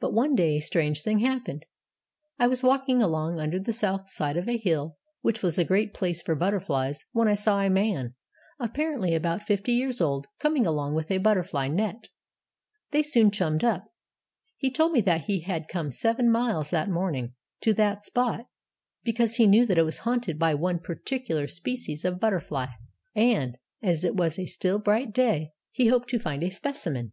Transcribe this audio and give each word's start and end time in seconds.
But 0.00 0.14
one 0.14 0.34
day 0.34 0.56
a 0.56 0.60
strange 0.60 1.02
thing 1.02 1.18
happened. 1.18 1.66
'I 2.38 2.46
was 2.46 2.62
walking 2.62 3.02
along 3.02 3.38
under 3.38 3.58
the 3.60 3.74
south 3.74 4.08
side 4.10 4.38
of 4.38 4.48
a 4.48 4.56
hill, 4.56 4.96
which 5.20 5.42
was 5.42 5.58
a 5.58 5.64
great 5.66 5.92
place 5.92 6.22
for 6.22 6.34
butterflies, 6.34 7.04
when 7.12 7.28
I 7.28 7.34
saw 7.34 7.60
a 7.60 7.68
man, 7.68 8.14
apparently 8.58 9.14
about 9.14 9.42
fifty 9.42 9.72
years 9.74 10.00
old, 10.00 10.26
coming 10.40 10.66
along 10.66 10.94
with 10.94 11.10
a 11.10 11.18
butterfly 11.18 11.68
net.' 11.68 12.08
They 12.92 13.02
soon 13.02 13.30
chummed 13.30 13.62
up. 13.62 13.84
'He 14.56 14.70
told 14.70 14.92
me 14.92 15.02
that 15.02 15.24
he 15.24 15.40
had 15.42 15.68
come 15.68 15.90
seven 15.90 16.30
miles 16.32 16.70
that 16.70 16.88
morning 16.88 17.34
to 17.60 17.74
that 17.74 18.02
spot, 18.02 18.46
because 19.04 19.34
he 19.34 19.46
knew 19.46 19.66
that 19.66 19.76
it 19.76 19.82
was 19.84 19.98
haunted 19.98 20.38
by 20.38 20.54
one 20.54 20.78
particular 20.78 21.46
species 21.46 22.06
of 22.06 22.18
butterfly; 22.18 22.68
and, 23.14 23.58
as 23.82 24.02
it 24.02 24.16
was 24.16 24.38
a 24.38 24.46
still, 24.46 24.78
bright 24.78 25.12
day, 25.12 25.52
he 25.70 25.88
hoped 25.88 26.08
to 26.08 26.18
find 26.18 26.42
a 26.42 26.48
specimen.' 26.48 27.12